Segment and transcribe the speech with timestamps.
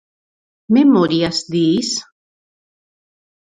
[0.77, 1.93] Memorias, dis?